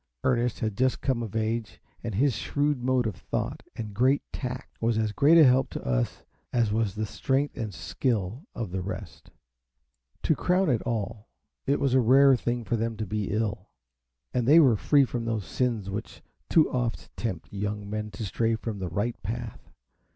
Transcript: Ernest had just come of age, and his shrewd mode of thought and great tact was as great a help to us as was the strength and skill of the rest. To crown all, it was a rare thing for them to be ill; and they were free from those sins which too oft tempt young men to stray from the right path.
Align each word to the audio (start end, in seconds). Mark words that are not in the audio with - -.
Ernest 0.23 0.61
had 0.61 0.75
just 0.75 0.99
come 1.01 1.21
of 1.21 1.35
age, 1.35 1.79
and 2.03 2.15
his 2.15 2.33
shrewd 2.35 2.81
mode 2.83 3.05
of 3.05 3.15
thought 3.15 3.61
and 3.75 3.93
great 3.93 4.23
tact 4.33 4.81
was 4.81 4.97
as 4.97 5.11
great 5.11 5.37
a 5.37 5.43
help 5.43 5.69
to 5.69 5.85
us 5.87 6.23
as 6.51 6.73
was 6.73 6.95
the 6.95 7.05
strength 7.05 7.55
and 7.55 7.71
skill 7.71 8.43
of 8.55 8.71
the 8.71 8.81
rest. 8.81 9.29
To 10.23 10.35
crown 10.35 10.75
all, 10.87 11.29
it 11.67 11.79
was 11.79 11.93
a 11.93 11.99
rare 12.01 12.35
thing 12.35 12.63
for 12.63 12.75
them 12.75 12.97
to 12.97 13.05
be 13.05 13.25
ill; 13.29 13.69
and 14.33 14.47
they 14.47 14.59
were 14.59 14.75
free 14.75 15.05
from 15.05 15.25
those 15.25 15.45
sins 15.45 15.87
which 15.91 16.23
too 16.49 16.67
oft 16.71 17.15
tempt 17.15 17.53
young 17.53 17.87
men 17.87 18.09
to 18.09 18.25
stray 18.25 18.55
from 18.55 18.79
the 18.79 18.89
right 18.89 19.21
path. 19.21 19.69